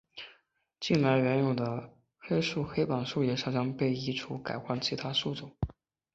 [0.79, 1.93] 近来原有的
[2.27, 5.55] 路树黑板树也常常被移除改换其他树种。